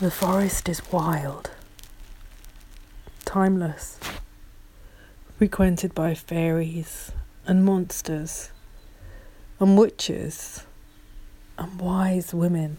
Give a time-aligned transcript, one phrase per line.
[0.00, 1.50] The forest is wild,
[3.26, 4.00] timeless,
[5.36, 7.12] frequented by fairies
[7.44, 8.50] and monsters
[9.58, 10.64] and witches
[11.58, 12.78] and wise women.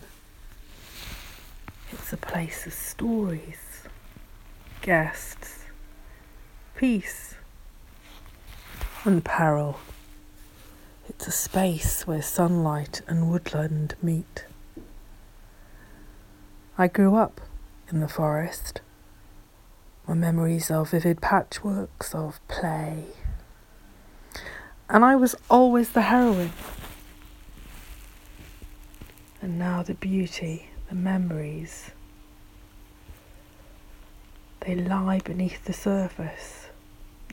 [1.91, 3.83] It's a place of stories,
[4.81, 5.65] guests,
[6.75, 7.35] peace,
[9.05, 9.79] and peril.
[11.07, 14.45] It's a space where sunlight and woodland meet.
[16.77, 17.41] I grew up
[17.91, 18.81] in the forest.
[20.07, 23.07] My memories are vivid patchworks of play.
[24.89, 26.53] And I was always the heroine.
[29.41, 31.91] And now the beauty, the memories,
[34.61, 36.67] they lie beneath the surface.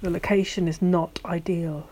[0.03, 1.89] The location is not ideal.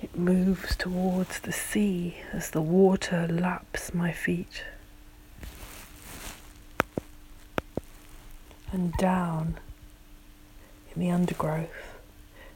[0.00, 4.64] It moves towards the sea as the water laps my feet.
[8.72, 9.58] And down
[10.94, 11.98] in the undergrowth,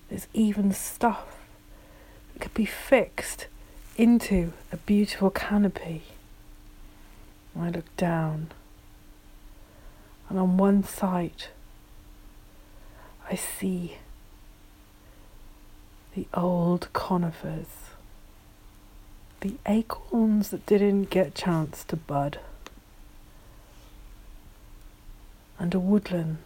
[0.09, 1.39] there's even stuff
[2.33, 3.47] that could be fixed
[3.97, 6.03] into a beautiful canopy.
[7.59, 8.51] I look down,
[10.29, 11.45] and on one side,
[13.31, 13.97] I see
[16.15, 17.67] the old conifers,
[19.41, 22.39] the acorns that didn't get chance to bud,
[25.59, 26.39] and a woodland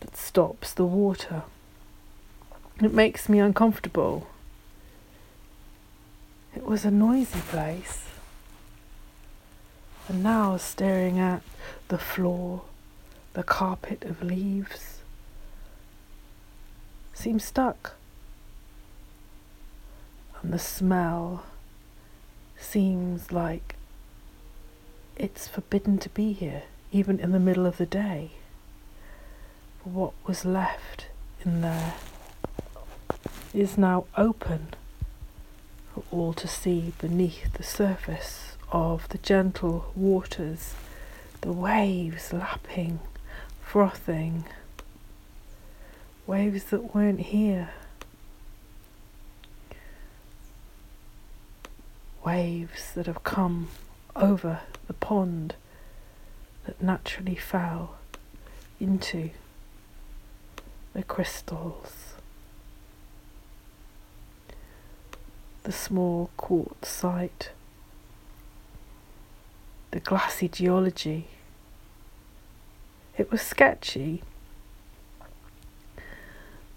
[0.00, 1.42] that stops the water.
[2.80, 4.26] It makes me uncomfortable.
[6.56, 8.06] It was a noisy place.
[10.08, 11.42] And now staring at
[11.88, 12.62] the floor,
[13.34, 14.98] the carpet of leaves,
[17.14, 17.94] seems stuck
[20.50, 21.44] and the smell
[22.58, 23.76] seems like
[25.16, 28.32] it's forbidden to be here, even in the middle of the day.
[29.84, 31.06] What was left
[31.44, 31.94] in there
[33.54, 34.74] is now open
[35.94, 40.74] for all to see beneath the surface of the gentle waters,
[41.42, 42.98] the waves lapping,
[43.62, 44.46] frothing,
[46.26, 47.70] waves that weren't here
[52.24, 53.68] waves that have come
[54.14, 55.54] over the pond
[56.66, 57.96] that naturally fell
[58.78, 59.30] into
[60.92, 62.14] the crystals.
[65.62, 67.50] The small quartzite,
[69.90, 71.28] the glassy geology.
[73.18, 74.22] It was sketchy,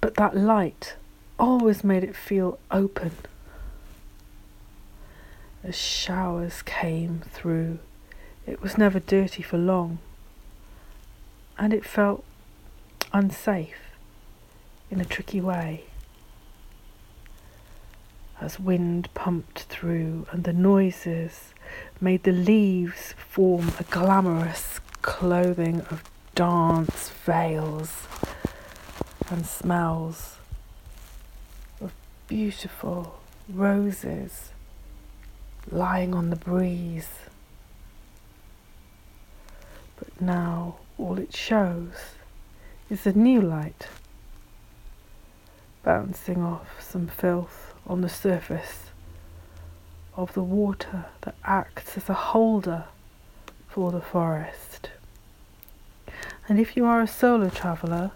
[0.02, 0.96] but that light
[1.40, 3.12] always made it feel open
[5.64, 7.80] as showers came through.
[8.46, 10.00] It was never dirty for long,
[11.58, 12.24] and it felt
[13.14, 13.96] unsafe
[14.92, 15.86] in a tricky way.
[18.42, 21.54] As wind pumped through and the noises
[22.02, 26.04] made the leaves form a glamorous clothing of
[26.36, 28.08] dance veils
[29.30, 30.38] and smells
[31.80, 31.94] of
[32.28, 34.52] beautiful roses
[35.72, 37.10] lying on the breeze.
[39.98, 41.94] But now all it shows
[42.90, 43.88] is a new light
[45.84, 48.92] bouncing off some filth on the surface
[50.16, 52.86] of the water that acts as a holder
[53.68, 54.92] for the forest.
[56.48, 58.12] And if you are a solo traveller,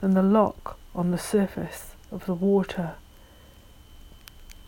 [0.00, 2.94] then the lock on the surface of the water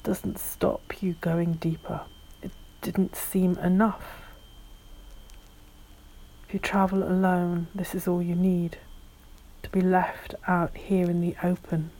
[0.08, 2.00] doesn't stop you going deeper.
[2.40, 4.22] It didn't seem enough.
[6.46, 8.78] If you travel alone, this is all you need
[9.62, 11.90] to be left out here in the open.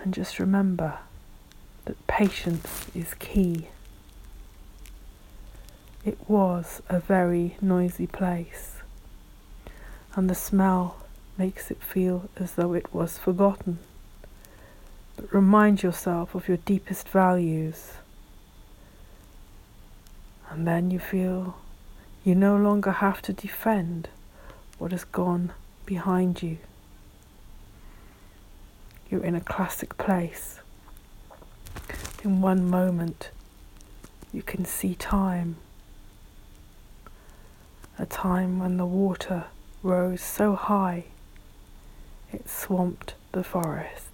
[0.00, 0.98] And just remember
[1.84, 3.70] that patience is key.
[6.04, 8.76] It was a very noisy place,
[10.14, 10.98] and the smell
[11.36, 13.80] makes it feel as though it was forgotten.
[15.20, 17.92] But remind yourself of your deepest values.
[20.48, 21.58] And then you feel
[22.24, 24.08] you no longer have to defend
[24.78, 25.52] what has gone
[25.84, 26.56] behind you.
[29.10, 30.60] You're in a classic place.
[32.24, 33.30] In one moment,
[34.32, 35.56] you can see time.
[37.98, 39.44] A time when the water
[39.82, 41.04] rose so high
[42.32, 44.09] it swamped the forest.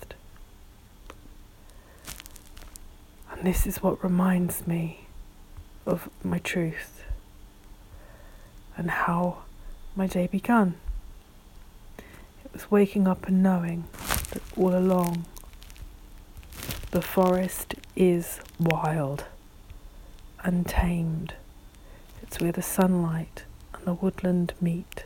[3.42, 5.06] This is what reminds me
[5.84, 7.04] of my truth
[8.76, 9.38] and how
[9.94, 10.74] my day began.
[12.44, 13.84] It was waking up and knowing
[14.30, 15.26] that all along
[16.90, 19.24] the forest is wild,
[20.42, 21.34] untamed.
[22.22, 23.44] It's where the sunlight
[23.74, 25.04] and the woodland meet.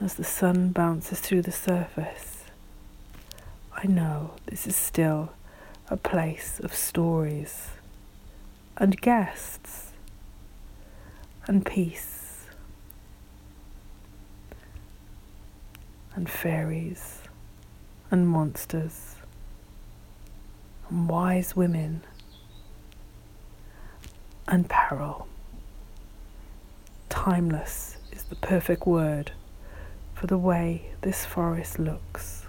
[0.00, 2.44] As the sun bounces through the surface,
[3.76, 5.30] I know this is still
[5.90, 7.68] a place of stories
[8.76, 9.92] and guests
[11.46, 12.46] and peace
[16.14, 17.22] and fairies
[18.10, 19.16] and monsters
[20.88, 22.02] and wise women
[24.48, 25.26] and peril.
[27.08, 29.32] Timeless is the perfect word
[30.14, 32.43] for the way this forest looks.